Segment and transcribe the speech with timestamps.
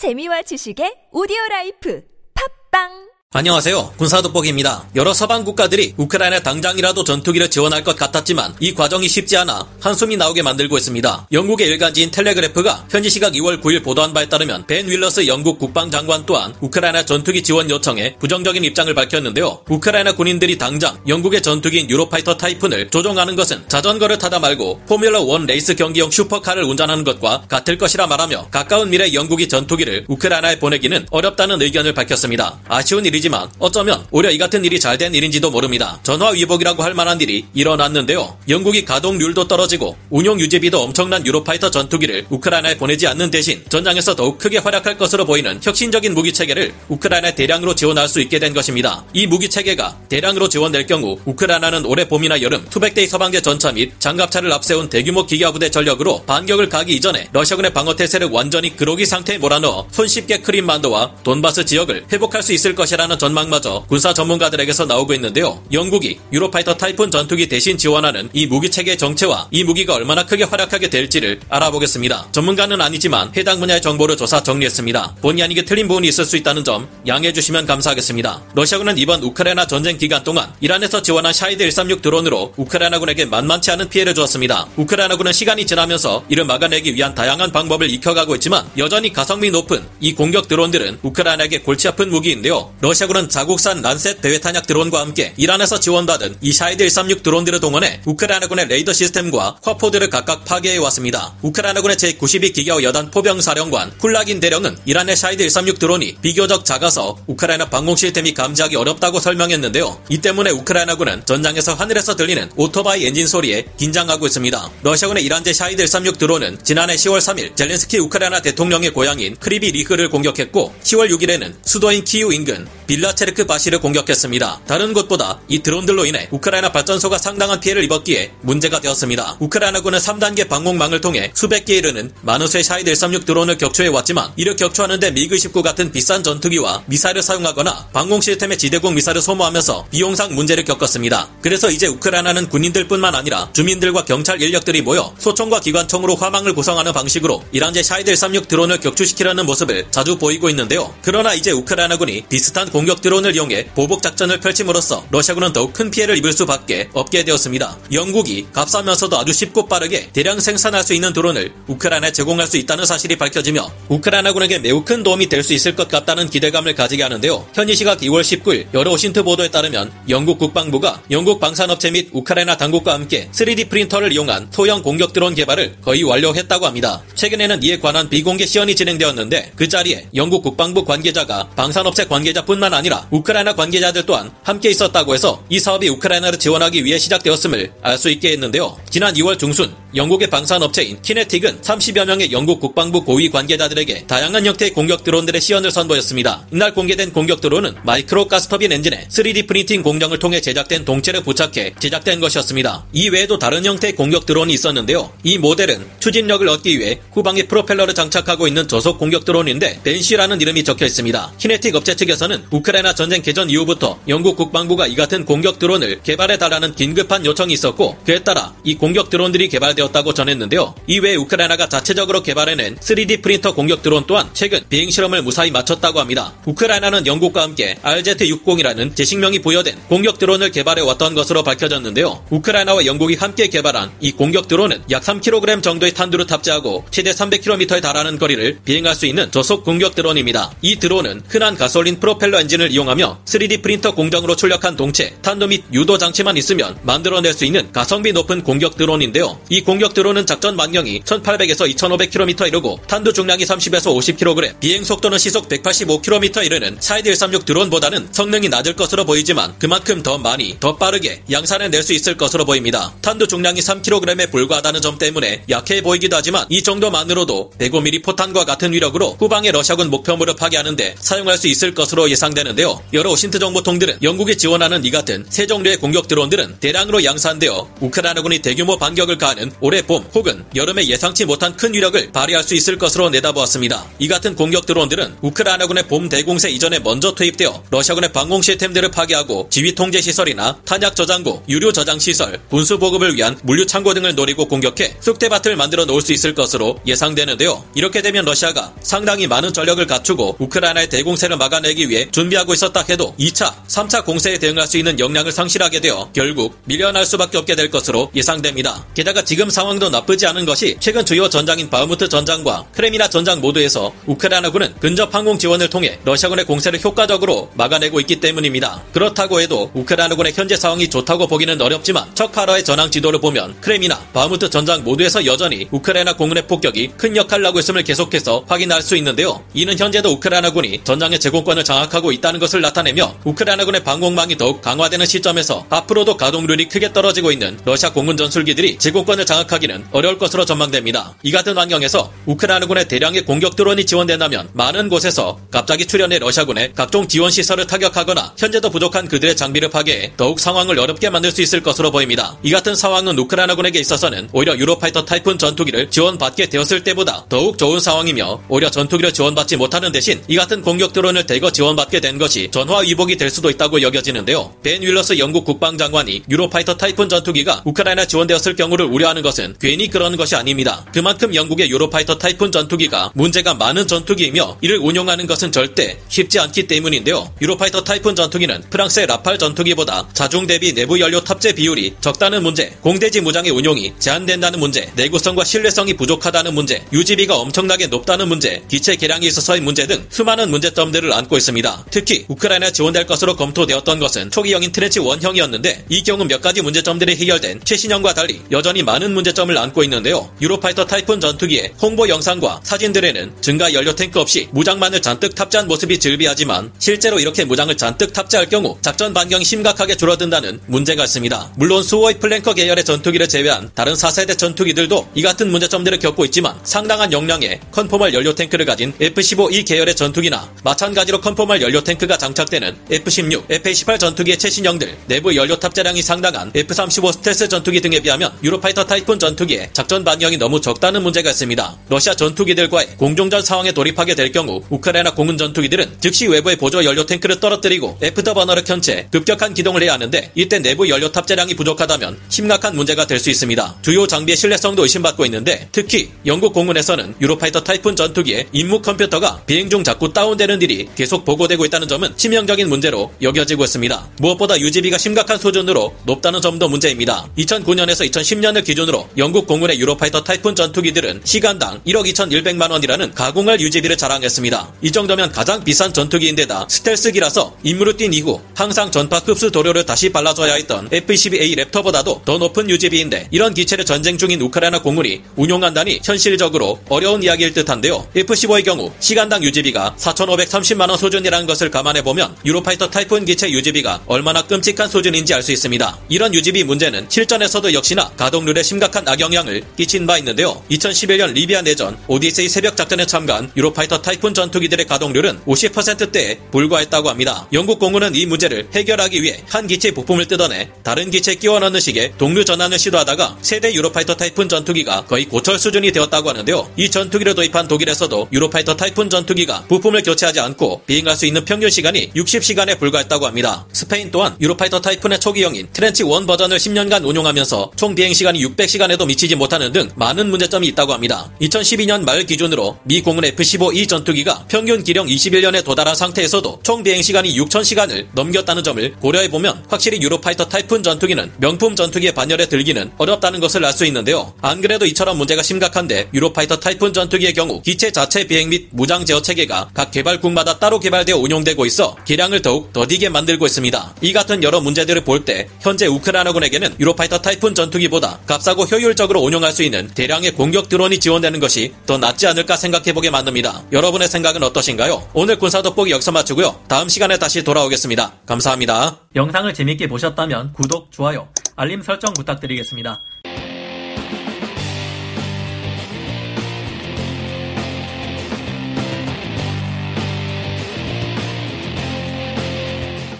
[0.00, 2.00] 재미와 지식의 오디오 라이프.
[2.32, 3.92] 팟빵 안녕하세요.
[3.96, 4.88] 군사돋보기입니다.
[4.96, 10.42] 여러 서방 국가들이 우크라이나 당장이라도 전투기를 지원할 것 같았지만 이 과정이 쉽지 않아 한숨이 나오게
[10.42, 11.28] 만들고 있습니다.
[11.30, 16.56] 영국의 일간지인 텔레그래프가 현지 시각 2월 9일 보도한 바에 따르면 벤 월러스 영국 국방장관 또한
[16.60, 19.62] 우크라이나 전투기 지원 요청에 부정적인 입장을 밝혔는데요.
[19.68, 25.76] 우크라이나 군인들이 당장 영국의 전투기인 유로파이터 타이푼을 조종하는 것은 자전거를 타다 말고 포뮬러 1 레이스
[25.76, 31.94] 경기용 슈퍼카를 운전하는 것과 같을 것이라 말하며 가까운 미래 영국이 전투기를 우크라이나에 보내기는 어렵다는 의견을
[31.94, 32.58] 밝혔습니다.
[32.66, 35.98] 아쉬운 일이 일이지만 어쩌면 오히려 이 같은 일이 잘 된 일인지도 모릅니다.
[36.02, 38.36] 전화 위복이라고 할 만한 일이 일어났는데요.
[38.50, 44.58] 영국이 가동률도 떨어지고 운용 유지비도 엄청난 유로파이터 전투기를 우크라이나에 보내지 않는 대신 전장에서 더욱 크게
[44.58, 49.04] 활약할 것으로 보이는 혁신적인 무기 체계를 우크라이나에 대량으로 지원할 수 있게 된 것입니다.
[49.14, 54.52] 이 무기 체계가 대량으로 지원될 경우 우크라이나는 올해 봄이나 여름 수백대의 서방제 전차 및 장갑차를
[54.52, 59.86] 앞세운 대규모 기갑 부대 전력으로 반격을 가하기 이전에 러시아군의 방어 태세를 완전히 그로기 상태에 몰아넣어
[59.92, 65.60] 손쉽게 크림반도와 돈바스 지역을 회복할 수 있을 것이라는 하는 전망마저 군사 전문가들에게서 나오고 있는데요.
[65.72, 70.88] 영국이 유로파이터 타이푼 전투기 대신 지원하는 이 무기 체계 정체와 이 무기가 얼마나 크게 활약하게
[70.88, 72.28] 될지를 알아보겠습니다.
[72.30, 75.16] 전문가는 아니지만 해당 분야의 정보를 조사 정리했습니다.
[75.20, 78.42] 본의 아니게 틀린 부분이 있을 수 있다는 점 양해해 주시면 감사하겠습니다.
[78.54, 84.14] 러시아군은 이번 우크라이나 전쟁 기간 동안 이란에서 지원한 샤이드 136 드론으로 우크라이나군에게 만만치 않은 피해를
[84.14, 84.68] 주었습니다.
[84.76, 90.46] 우크라이나군은 시간이 지나면서 이를 막아내기 위한 다양한 방법을 익혀가고 있지만 여전히 가성비 높은 이 공격
[90.46, 92.72] 드론들은 우크라이나에게 골치 아픈 무기인데요.
[92.80, 98.00] 러시아 러시아군은 자국산 란셋 배회 탄약 드론과 함께 이란에서 지원받은 이 샤이드 136 드론들을 동원해
[98.04, 101.34] 우크라이나군의 레이더 시스템과 화포들을 각각 파괴해 왔습니다.
[101.42, 107.70] 우크라이나군의 제92 기계화 여단 포병 사령관 쿨라긴 대령은 이란의 샤이드 136 드론이 비교적 작아서 우크라이나
[107.70, 110.02] 방공 시스템이 감지하기 어렵다고 설명했는데요.
[110.10, 114.70] 이 때문에 우크라이나군은 전장에서 하늘에서 들리는 오토바이 엔진 소리에 긴장하고 있습니다.
[114.82, 120.74] 러시아군의 이란제 샤이드 136 드론은 지난해 10월 3일 젤렌스키 우크라이나 대통령의 고향인 크리비 리흐를 공격했고
[120.82, 124.62] 10월 6일에는 수도인 키우 인근 빌라체르크바시를 공격했습니다.
[124.66, 129.36] 다른 곳보다 이 드론들로 인해 우크라이나 발전소가 상당한 피해를 입었기에 문제가 되었습니다.
[129.38, 134.56] 우크라이나군은 3단계 방공망을 통해 수백 개 이르는 많은 수의 샤이드 136 드론을 격추해 왔지만 이를
[134.56, 140.64] 격추하는데 미그 19 같은 비싼 전투기와 미사일을 사용하거나 방공 시스템의 지대공 미사일을 소모하면서 비용상 문제를
[140.64, 141.28] 겪었습니다.
[141.42, 147.84] 그래서 이제 우크라이나는 군인들뿐만 아니라 주민들과 경찰 인력들이 모여 소총과 기관총으로 화망을 구성하는 방식으로 이란제
[147.84, 150.92] 샤이드 136 드론을 격추시키려는 모습을 자주 보이고 있는데요.
[151.02, 156.32] 그러나 이제 우크라이나군이 비슷한 공격 드론을 이용해 보복 작전을 펼침으로써 러시아군은 더욱 큰 피해를 입을
[156.32, 157.76] 수밖에 없게 되었습니다.
[157.92, 163.16] 영국이 값싸면서도 아주 쉽고 빠르게 대량 생산할 수 있는 드론을 우크라이나에 제공할 수 있다는 사실이
[163.16, 167.46] 밝혀지며 우크라이나군에게 매우 큰 도움이 될 수 있을 것 같다는 기대감을 가지게 하는데요.
[167.54, 172.92] 현지 시각 2월 19일 여러 OSINT 보도에 따르면 영국 국방부가 영국 방산업체 및 우크라이나 당국과
[172.94, 177.02] 함께 3D 프린터를 이용한 소형 공격 드론 개발을 거의 완료했다고 합니다.
[177.14, 183.06] 최근에는 이에 관한 비공개 시연이 진행되었는데 그 자리에 영국 국방부 관계자가 방산업체 관계자뿐만 뿐만 아니라
[183.10, 188.32] 우크라이나 관계자들 또한 함께 있었다고 해서 이 사업이 우크라이나를 지원하기 위해 시작되었음을 알 수 있게
[188.32, 188.78] 했는데요.
[188.88, 195.02] 지난 2월 중순 영국의 방산업체인 키네틱은 30여 명의 영국 국방부 고위 관계자들에게 다양한 형태의 공격
[195.02, 196.46] 드론들의 시연을 선보였습니다.
[196.52, 202.20] 이날 공개된 공격 드론은 마이크로 가스터빈 엔진에 3D 프린팅 공정을 통해 제작된 동체를 부착해 제작된
[202.20, 202.86] 것이었습니다.
[202.92, 205.12] 이 외에도 다른 형태의 공격 드론이 있었는데요.
[205.24, 210.86] 이 모델은 추진력을 얻기 위해 후방에 프로펠러를 장착하고 있는 저속 공격 드론인데 벤시라는 이름이 적혀
[210.86, 211.32] 있습니다.
[211.38, 217.26] 키네틱 업체 측에서는 우크라이나 전쟁 개전 이후부터 영국 국방부가 이 같은 공격 드론을 개발해달라는 긴급한
[217.26, 220.74] 요청이 있었고 그에 따라 이 공격 드론들이 개발 되었다고 전했는데요.
[220.86, 226.32] 이외에 우크라이나가 자체적으로 개발해낸 3D 프린터 공격 드론 또한 최근 비행 실험을 무사히 마쳤다고 합니다.
[226.46, 232.24] 우크라이나는 영국과 함께 RZ-60이라는 제식명이 부여된 공격 드론을 개발해 왔던 것으로 밝혀졌는데요.
[232.30, 238.18] 우크라이나와 영국이 함께 개발한 이 공격 드론은 약 3kg 정도의 탄두를 탑재하고 최대 300km에 달하는
[238.18, 240.52] 거리를 비행할 수 있는 저속 공격 드론입니다.
[240.62, 245.64] 이 드론은 흔한 가솔린 프로펠러 엔진 엔진을 이용하며 3D 프린터 공정으로 출력한 동체, 탄두 및
[245.72, 249.40] 유도 장치만 있으면 만들어낼 수 있는 가성비 높은 공격 드론인데요.
[249.48, 255.48] 이 공격 드론은 작전 반경이 1800에서 2500km 이르고 탄두 중량이 30에서 50kg, 비행 속도는 시속
[255.48, 261.68] 185km 이르는 샤이드 136 드론보다는 성능이 낮을 것으로 보이지만 그만큼 더 많이, 더 빠르게 양산해
[261.68, 262.92] 낼수 있을 것으로 보입니다.
[263.00, 269.18] 탄두 중량이 3kg에 불과하다는 점 때문에 약해 보이기도 하지만 이 정도만으로도 105mm 포탄과 같은 위력으로
[269.20, 272.40] 후방의 러시아군 목표물을 파괴하는데 사용할 수 있을 것으로 예상됩니다.
[272.40, 272.82] 되는데요.
[272.92, 278.78] 여러 OSINT 정보통들은 영국이 지원하는 이 같은 새 종류의 공격 드론들은 대량으로 양산되어 우크라이나군이 대규모
[278.78, 283.84] 반격을 가하는 올해 봄 혹은 여름에 예상치 못한 큰 위력을 발휘할 수 있을 것으로 내다보았습니다.
[283.98, 289.74] 이 같은 공격 드론들은 우크라이나군의 봄 대공세 이전에 먼저 투입되어 러시아군의 방공 시스템들을 파괴하고 지휘
[289.74, 294.96] 통제 시설이나 탄약 저장고, 유료 저장 시설, 군수 보급을 위한 물류 창고 등을 노리고 공격해
[295.00, 297.64] 쑥대밭을 만들어 놓을 수 있을 것으로 예상되는데요.
[297.74, 303.66] 이렇게 되면 러시아가 상당히 많은 전력을 갖추고 우크라이나의 대공세를 막아내기 위해 준비하고 있었다 해도 2차,
[303.66, 308.86] 3차 공세에 대응할 수 있는 역량을 상실하게 되어 결국 밀려날 수밖에 없게 될 것으로 예상됩니다.
[308.94, 314.74] 게다가 지금 상황도 나쁘지 않은 것이 최근 주요 전장인 바흐무트 전장과 크레미나 전장 모두에서 우크라이나군은
[314.80, 318.82] 근접 항공 지원을 통해 러시아군의 공세를 효과적으로 막아내고 있기 때문입니다.
[318.92, 324.50] 그렇다고 해도 우크라이나군의 현재 상황이 좋다고 보기는 어렵지만 척 파러의 전황 지도를 보면 크레미나 바흐무트
[324.50, 329.42] 전장 모두에서 여전히 우크라이나 공군의 폭격이 큰 역할을 하고 있음을 계속해서 확인할 수 있는데요.
[329.54, 336.16] 이는 현재도 우크라이나군이 전장의 제공권을 장악하고 있다는 것을 나타내며 우크라이나군의 방공망이 더욱 강화되는 시점에서 앞으로도
[336.16, 341.14] 가동률이 크게 떨어지고 있는 러시아 공군 전술기들이 제공권을 장악 하기는 어려울 것으로 전망됩니다.
[341.22, 347.30] 이 같은 환경에서 우크라이나군의 대량의 공격 드론이 지원된다면 많은 곳에서 갑자기 출현해 러시아군의 각종 지원
[347.30, 352.36] 시설을 타격하거나 현재도 부족한 그들의 장비를 파괴해 더욱 상황을 어렵게 만들 수 있을 것으로 보입니다.
[352.42, 358.42] 이 같은 상황은 우크라이나군에게 있어서는 오히려 유로파이터 타이푼 전투기를 지원받게 되었을 때보다 더욱 좋은 상황이며
[358.48, 363.16] 오히려 전투기를 지원받지 못하는 대신 이 같은 공격 드론을 대거 지원받게 된 것이 전화 위복이
[363.16, 364.54] 될 수도 있다고 여겨지는데요.
[364.62, 370.34] 벤 윌러스 영국 국방장관이 유로파이터 타이푼 전투기가 우크라이나 지원되었을 경우를 우려하는 것은 괜히 그런 것이
[370.34, 370.84] 아닙니다.
[370.92, 377.32] 그만큼 영국의 유로파이터 타이푼 전투기가 문제가 많은 전투기이며 이를 운용하는 것은 절대 쉽지 않기 때문인데요.
[377.40, 383.20] 유로파이터 타이푼 전투기는 프랑스의 라팔 전투기보다 자중 대비 내부 연료 탑재 비율이 적다는 문제, 공대지
[383.20, 389.60] 무장의 운용이 제한된다는 문제, 내구성과 신뢰성이 부족하다는 문제, 유지비가 엄청나게 높다는 문제, 기체 개량에 있어서의
[389.60, 391.86] 문제 등 수많은 문제점들을 안고 있습니다.
[391.90, 397.60] 특히 우크라이나 지원될 것으로 검토되었던 것은 초기형인 Tranche one형이었는데 이 경우 몇 가지 문제점들이 해결된
[397.64, 400.30] 최신형과 달리 여전히 많은 문제점을 안고 있는데요.
[400.40, 406.72] 유로파이터 타이푼 전투기의 홍보 영상과 사진들에는 증가 연료 탱크 없이 무장만을 잔뜩 탑재한 모습이 즐비하지만
[406.78, 411.52] 실제로 이렇게 무장을 잔뜩 탑재할 경우 작전 반경이 심각하게 줄어든다는 문제가 있습니다.
[411.56, 417.12] 물론 수호이 플랭커 계열의 전투기를 제외한 다른 4세대 전투기들도 이 같은 문제점들을 겪고 있지만 상당한
[417.12, 423.98] 용량의 conformal 연료 탱크를 가진 F-15E 계열의 전투기나 마찬가지로 conformal 연료 탱크가 장착되는 F-16, F-18
[423.98, 430.02] 전투기의 최신형들, 내부 연료 탑재량이 상당한 F-35 스텔스 전투기 등에 비하면 유로파이터 타이푼 전투기의 작전
[430.02, 431.76] 반경이 너무 적다는 문제가 있습니다.
[431.88, 437.38] 러시아 전투기들과의 공중전 상황에 돌입하게 될 경우 우크라이나 공군 전투기들은 즉시 외부의 보조 연료 탱크를
[437.38, 443.06] 떨어뜨리고 애프터버너를 켠 채 급격한 기동을 해야 하는데 이때 내부 연료 탑재량이 부족하다면 심각한 문제가
[443.06, 443.76] 될 수 있습니다.
[443.82, 449.84] 주요 장비의 신뢰성도 의심받고 있는데 특히 영국 공군에서는 유로파이터 타이푼 전투기의 임무 컴퓨터가 비행 중
[449.84, 454.08] 자꾸 다운되는 일이 계속 보고되고 있다는 점은 치명적인 문제로 여겨지고 있습니다.
[454.18, 457.28] 무엇보다 유지비가 심각한 수준으로 높다는 점도 문제입니다.
[457.38, 464.72] 2009년에서 2010년을 기준으로 영국 공군의 유로파이터 타이푼 전투기들은 시간당 1억 2,100만 원이라는 가공할 유지비를 자랑했습니다.
[464.82, 470.54] 이 정도면 가장 비싼 전투기인데다 스텔스기라서 임무를 뛴 이후 항상 전파 흡수 도료를 다시 발라줘야
[470.54, 477.22] 했던 F-22A 랩터보다도 더 높은 유지비인데 이런 기체를 전쟁 중인 우크라이나 공군이 운용한다니 현실적으로 어려운
[477.22, 478.08] 이야기일 듯한데요.
[478.16, 484.42] F-15의 경우 시간당 유지비가 4,530만 원 수준이라는 것을 감안해 보면 유로파이터 타이푼 기체 유지비가 얼마나
[484.42, 485.98] 끔찍한 수준인지 알 수 있습니다.
[486.10, 490.62] 이런 유지비 문제는 실전에서도 역시나 가동률에 심각 한 악영향을 끼친 바 있는데요.
[490.70, 497.46] 2011년 리비아 내전 오디세이 새벽 작전에 참가한 유로파이터 타이푼 전투기들의 가동률은 50%대에 불과했다고 합니다.
[497.52, 502.14] 영국 공군은 이 문제를 해결하기 위해 한 기체 부품을 뜯어내 다른 기체에 끼워 넣는 식의
[502.18, 506.72] 동류 전환을 시도하다가 세대 유로파이터 타이푼 전투기가 거의 고철 수준이 되었다고 하는데요.
[506.76, 512.12] 이 전투기를 도입한 독일에서도 유로파이터 타이푼 전투기가 부품을 교체하지 않고 비행할 수 있는 평균 시간이
[512.14, 513.66] 60시간에 불과했다고 합니다.
[513.72, 519.04] 스페인 또한 유로파이터 타이푼의 초기형인 Tranche 1 버전을 10년간 운용하면서 총 비행 시간이 600 시간에도
[519.04, 521.30] 미치지 못하는 등 많은 문제점이 있다고 합니다.
[521.42, 527.36] 2012년 말 기준으로 미 공군 F-15E 전투기가 평균 기령 21년에 도달한 상태에서도 총 비행 시간이
[527.36, 533.64] 6,000시간을 넘겼다는 점을 고려해 보면 확실히 유로파이터 타이푼 전투기는 명품 전투기의 반열에 들기는 어렵다는 것을
[533.64, 534.34] 알 수 있는데요.
[534.42, 539.22] 안 그래도 이처럼 문제가 심각한데 유로파이터 타이푼 전투기의 경우 기체 자체 비행 및 무장 제어
[539.22, 543.94] 체계가 각 개발국마다 따로 개발되어 운용되고 있어 개량을 더욱 더디게 만들고 있습니다.
[544.02, 549.52] 이 같은 여러 문제들을 볼 때 현재 우크라이나군에게는 유로파이터 타이푼 전투기보다 값싸 고 효율적으로 운용할
[549.52, 553.62] 수 있는 대량의 공격 드론이 지원되는 것이 더 낫지 않을까 생각해보게 만듭니다.
[553.72, 555.08] 여러분의 생각은 어떠신가요?
[555.14, 556.60] 오늘 군사 돋보기 여기서 마치고요.
[556.68, 558.12] 다음 시간에 다시 돌아오겠습니다.
[558.26, 558.98] 감사합니다.
[559.16, 563.00] 영상을 재밌게 보셨다면 구독, 좋아요, 알림 설정 부탁드리겠습니다.